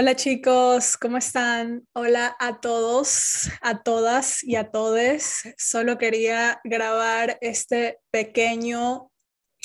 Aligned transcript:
Hola 0.00 0.16
chicos, 0.16 0.96
¿cómo 0.96 1.18
están? 1.18 1.86
Hola 1.92 2.34
a 2.40 2.58
todos, 2.62 3.50
a 3.60 3.82
todas 3.82 4.42
y 4.42 4.56
a 4.56 4.70
todes. 4.70 5.42
Solo 5.58 5.98
quería 5.98 6.58
grabar 6.64 7.36
este 7.42 7.98
pequeño 8.10 9.10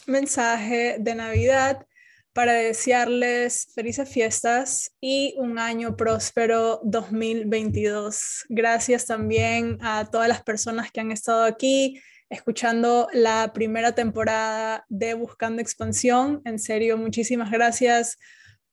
mensaje 0.07 0.97
de 0.99 1.15
Navidad 1.15 1.87
para 2.33 2.51
desearles 2.51 3.71
felices 3.73 4.09
fiestas 4.09 4.91
y 4.99 5.35
un 5.37 5.57
año 5.57 5.95
próspero 5.95 6.81
2022. 6.83 8.43
Gracias 8.49 9.05
también 9.05 9.77
a 9.79 10.03
todas 10.11 10.27
las 10.27 10.43
personas 10.43 10.91
que 10.91 10.99
han 10.99 11.13
estado 11.13 11.45
aquí 11.45 12.01
escuchando 12.29 13.07
la 13.13 13.53
primera 13.53 13.93
temporada 13.93 14.85
de 14.89 15.13
Buscando 15.13 15.61
Expansión. 15.61 16.41
En 16.43 16.59
serio, 16.59 16.97
muchísimas 16.97 17.51
gracias 17.51 18.17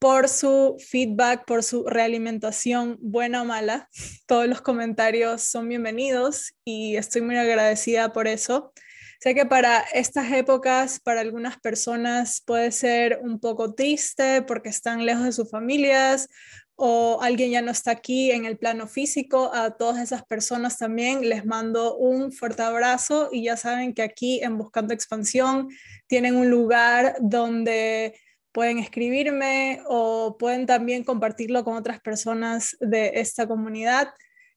por 0.03 0.29
su 0.29 0.79
feedback, 0.81 1.45
por 1.47 1.63
su 1.63 1.85
realimentación, 1.85 2.99
buena 3.01 3.43
o 3.43 3.45
mala. 3.45 3.89
Todos 4.27 4.49
los 4.49 4.61
comentarios 4.61 5.43
son 5.43 5.69
bienvenidos 5.69 6.55
y 6.65 6.97
estoy 6.97 7.21
muy 7.21 7.37
agradecida 7.37 8.13
por 8.13 8.27
eso. 8.27 8.73
Sé 9.21 9.37
que 9.37 9.47
para 9.47 9.79
estas 9.95 10.33
épocas, 10.33 10.99
para 10.99 11.21
algunas 11.21 11.57
personas 11.61 12.43
puede 12.45 12.73
ser 12.73 13.21
un 13.23 13.39
poco 13.39 13.75
triste 13.75 14.43
porque 14.43 14.71
están 14.71 15.07
lejos 15.07 15.23
de 15.23 15.31
sus 15.31 15.49
familias 15.49 16.29
o 16.75 17.21
alguien 17.23 17.53
ya 17.53 17.63
no 17.63 17.71
está 17.71 17.93
aquí 17.93 18.33
en 18.33 18.45
el 18.45 18.59
plano 18.59 18.89
físico. 18.89 19.55
A 19.55 19.77
todas 19.77 20.03
esas 20.03 20.25
personas 20.25 20.79
también 20.79 21.29
les 21.29 21.47
mando 21.47 21.97
un 21.97 22.33
fuerte 22.33 22.63
abrazo 22.63 23.29
y 23.31 23.45
ya 23.45 23.57
saben 23.57 23.95
que 23.95 24.03
aquí 24.03 24.43
en 24.43 24.59
Buscando 24.59 24.95
Expansión 24.95 25.69
tienen 26.09 26.35
un 26.35 26.51
lugar 26.51 27.15
donde 27.21 28.17
pueden 28.53 28.79
escribirme 28.79 29.83
o 29.87 30.37
pueden 30.39 30.67
también 30.67 31.05
compartirlo 31.05 31.65
con 31.65 31.77
otras 31.77 32.01
personas 32.01 32.77
de 32.81 33.13
esta 33.15 33.47
comunidad. 33.47 34.13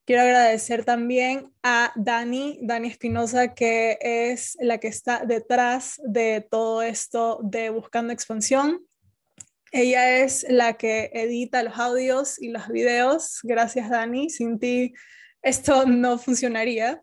Quiero 0.05 0.21
agradecer 0.21 0.85
también 0.85 1.51
a 1.63 1.91
Dani, 1.95 2.59
Dani 2.61 2.89
Espinosa, 2.89 3.55
que 3.55 3.97
es 4.01 4.55
la 4.59 4.77
que 4.77 4.87
está 4.87 5.25
detrás 5.25 5.99
de 6.05 6.45
todo 6.47 6.83
esto 6.83 7.39
de 7.41 7.71
Buscando 7.71 8.13
Expansión. 8.13 8.85
Ella 9.71 10.19
es 10.19 10.45
la 10.47 10.73
que 10.73 11.09
edita 11.13 11.63
los 11.63 11.79
audios 11.79 12.39
y 12.39 12.49
los 12.49 12.67
videos. 12.67 13.39
Gracias, 13.41 13.89
Dani. 13.89 14.29
Sin 14.29 14.59
ti 14.59 14.93
esto 15.41 15.85
no 15.85 16.17
funcionaría. 16.19 17.01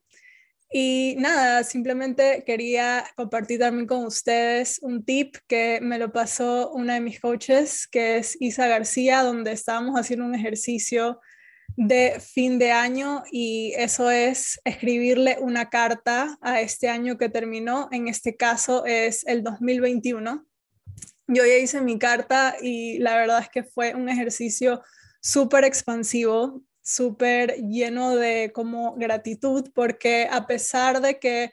Y 0.75 1.17
nada, 1.19 1.65
simplemente 1.65 2.45
quería 2.47 3.05
compartir 3.15 3.61
también 3.61 3.87
con 3.87 4.07
ustedes 4.07 4.79
un 4.81 5.05
tip 5.05 5.37
que 5.47 5.81
me 5.83 5.99
lo 5.99 6.13
pasó 6.13 6.71
una 6.73 6.95
de 6.95 7.01
mis 7.01 7.21
coaches, 7.21 7.87
que 7.87 8.17
es 8.17 8.39
Isa 8.41 8.67
García, 8.69 9.23
donde 9.23 9.53
estábamos 9.53 10.01
haciendo 10.01 10.25
un 10.25 10.35
ejercicio 10.35 11.21
de 11.77 12.21
fin 12.21 12.59
de 12.59 12.73
año 12.73 13.23
y 13.31 13.75
eso 13.77 14.11
es 14.11 14.61
escribirle 14.65 15.37
una 15.41 15.69
carta 15.69 16.39
a 16.41 16.63
este 16.63 16.89
año 16.89 17.19
que 17.19 17.29
terminó. 17.29 17.89
En 17.93 18.09
este 18.09 18.37
caso 18.37 18.87
es 18.87 19.27
el 19.27 19.43
2021. 19.43 20.47
Yo 21.29 21.45
ya 21.45 21.57
hice 21.57 21.83
mi 21.83 21.99
carta 21.99 22.57
y 22.63 22.99
la 22.99 23.17
verdad 23.17 23.41
es 23.41 23.51
que 23.51 23.65
fue 23.65 23.95
un 23.95 24.09
ejercicio 24.09 24.83
súper 25.21 25.65
expansivo 25.65 26.63
súper 26.83 27.57
lleno 27.69 28.17
de 28.17 28.53
como 28.53 28.95
gratitud, 28.97 29.71
porque 29.75 30.29
a 30.31 30.47
pesar 30.47 31.01
de 31.01 31.19
que 31.19 31.53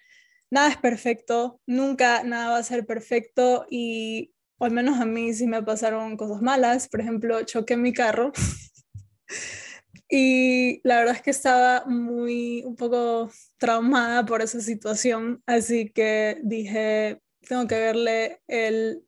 nada 0.49 0.69
es 0.69 0.77
perfecto, 0.77 1.61
nunca 1.65 2.23
nada 2.23 2.51
va 2.51 2.57
a 2.57 2.63
ser 2.63 2.85
perfecto 2.85 3.65
y 3.69 4.33
al 4.59 4.71
menos 4.71 4.99
a 4.99 5.05
mí 5.05 5.33
sí 5.33 5.47
me 5.47 5.63
pasaron 5.63 6.17
cosas 6.17 6.41
malas, 6.41 6.87
por 6.89 7.01
ejemplo, 7.01 7.43
choqué 7.43 7.77
mi 7.77 7.93
carro 7.93 8.31
y 10.09 10.81
la 10.83 10.97
verdad 10.97 11.15
es 11.15 11.21
que 11.21 11.31
estaba 11.31 11.85
muy 11.85 12.63
un 12.65 12.75
poco 12.75 13.31
traumada 13.57 14.25
por 14.25 14.41
esa 14.41 14.59
situación, 14.61 15.43
así 15.45 15.89
que 15.89 16.39
dije, 16.43 17.21
tengo 17.47 17.67
que 17.67 17.79
verle 17.79 18.41
el 18.47 19.05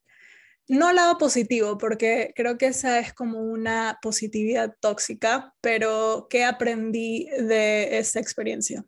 no 0.71 0.93
lado 0.93 1.17
positivo, 1.17 1.77
porque 1.77 2.31
creo 2.33 2.57
que 2.57 2.67
esa 2.67 2.99
es 2.99 3.13
como 3.13 3.39
una 3.39 3.99
positividad 4.01 4.73
tóxica, 4.79 5.53
pero 5.59 6.27
¿qué 6.29 6.45
aprendí 6.45 7.27
de 7.27 7.97
esta 7.97 8.21
experiencia? 8.21 8.85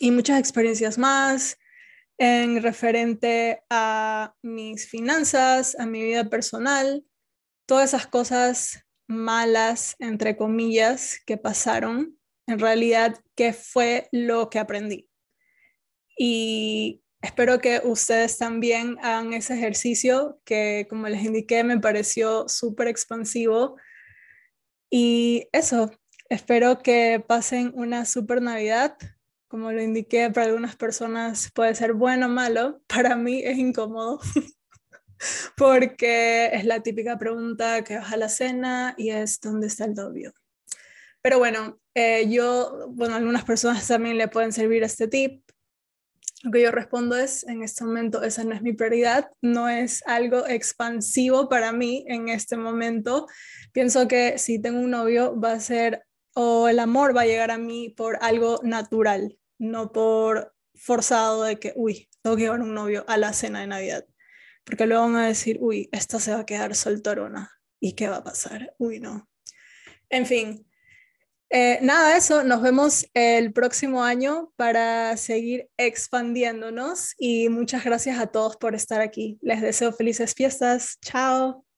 Y 0.00 0.10
muchas 0.10 0.38
experiencias 0.38 0.98
más 0.98 1.56
en 2.18 2.62
referente 2.62 3.62
a 3.70 4.34
mis 4.42 4.86
finanzas, 4.86 5.78
a 5.78 5.86
mi 5.86 6.02
vida 6.02 6.28
personal, 6.28 7.06
todas 7.66 7.94
esas 7.94 8.06
cosas 8.06 8.84
malas, 9.08 9.96
entre 9.98 10.36
comillas, 10.36 11.20
que 11.24 11.38
pasaron, 11.38 12.18
en 12.46 12.58
realidad, 12.58 13.18
¿qué 13.34 13.54
fue 13.54 14.10
lo 14.12 14.50
que 14.50 14.58
aprendí? 14.58 15.08
Y 16.18 17.02
Espero 17.22 17.60
que 17.60 17.80
ustedes 17.84 18.36
también 18.36 18.98
hagan 19.00 19.32
ese 19.32 19.54
ejercicio 19.54 20.40
que, 20.44 20.88
como 20.90 21.08
les 21.08 21.22
indiqué, 21.24 21.62
me 21.62 21.78
pareció 21.78 22.48
súper 22.48 22.88
expansivo. 22.88 23.76
Y 24.90 25.48
eso, 25.52 25.92
espero 26.28 26.80
que 26.80 27.24
pasen 27.24 27.72
una 27.76 28.06
súper 28.06 28.42
Navidad. 28.42 28.96
Como 29.46 29.70
lo 29.70 29.80
indiqué, 29.80 30.30
para 30.30 30.46
algunas 30.46 30.74
personas 30.74 31.52
puede 31.54 31.76
ser 31.76 31.92
bueno 31.92 32.26
o 32.26 32.28
malo. 32.28 32.82
Para 32.88 33.14
mí 33.14 33.40
es 33.44 33.56
incómodo 33.56 34.18
porque 35.56 36.46
es 36.52 36.64
la 36.64 36.82
típica 36.82 37.18
pregunta 37.18 37.84
que 37.84 37.98
vas 37.98 38.12
a 38.12 38.16
la 38.16 38.28
cena 38.28 38.94
y 38.98 39.10
es 39.10 39.40
¿dónde 39.40 39.68
está 39.68 39.84
el 39.84 39.94
novio? 39.94 40.34
Pero 41.20 41.38
bueno, 41.38 41.80
eh, 41.94 42.28
yo, 42.28 42.88
bueno, 42.90 43.14
algunas 43.14 43.44
personas 43.44 43.86
también 43.86 44.18
le 44.18 44.26
pueden 44.26 44.52
servir 44.52 44.82
este 44.82 45.06
tip 45.06 45.44
lo 46.42 46.50
que 46.50 46.62
yo 46.62 46.70
respondo 46.72 47.16
es, 47.16 47.44
en 47.44 47.62
este 47.62 47.84
momento 47.84 48.22
esa 48.22 48.42
no 48.44 48.54
es 48.54 48.62
mi 48.62 48.72
prioridad, 48.72 49.30
no 49.40 49.68
es 49.68 50.02
algo 50.06 50.46
expansivo 50.46 51.48
para 51.48 51.72
mí 51.72 52.04
en 52.08 52.28
este 52.28 52.56
momento. 52.56 53.26
Pienso 53.72 54.08
que 54.08 54.38
si 54.38 54.60
tengo 54.60 54.80
un 54.80 54.90
novio 54.90 55.38
va 55.38 55.52
a 55.52 55.60
ser, 55.60 56.04
o 56.34 56.68
el 56.68 56.80
amor 56.80 57.16
va 57.16 57.22
a 57.22 57.26
llegar 57.26 57.50
a 57.50 57.58
mí 57.58 57.90
por 57.90 58.18
algo 58.20 58.60
natural, 58.64 59.38
no 59.58 59.92
por 59.92 60.52
forzado 60.74 61.44
de 61.44 61.58
que, 61.58 61.72
uy, 61.76 62.08
tengo 62.22 62.36
que 62.36 62.42
llevar 62.42 62.60
un 62.60 62.74
novio 62.74 63.04
a 63.06 63.16
la 63.16 63.32
cena 63.32 63.60
de 63.60 63.68
Navidad. 63.68 64.04
Porque 64.64 64.86
luego 64.86 65.04
van 65.04 65.16
a 65.16 65.26
decir, 65.28 65.58
uy, 65.60 65.88
esta 65.92 66.18
se 66.18 66.32
va 66.32 66.40
a 66.40 66.46
quedar 66.46 66.74
soltorona. 66.74 67.50
¿Y 67.80 67.94
qué 67.94 68.08
va 68.08 68.16
a 68.16 68.24
pasar? 68.24 68.74
Uy, 68.78 69.00
no. 69.00 69.28
En 70.08 70.26
fin, 70.26 70.66
eh, 71.54 71.78
nada, 71.82 72.16
eso, 72.16 72.44
nos 72.44 72.62
vemos 72.62 73.06
el 73.12 73.52
próximo 73.52 74.02
año 74.02 74.50
para 74.56 75.16
seguir 75.18 75.68
expandiéndonos 75.76 77.14
y 77.18 77.50
muchas 77.50 77.84
gracias 77.84 78.18
a 78.18 78.28
todos 78.28 78.56
por 78.56 78.74
estar 78.74 79.02
aquí. 79.02 79.38
Les 79.42 79.60
deseo 79.60 79.92
felices 79.92 80.34
fiestas. 80.34 80.98
Chao. 81.02 81.71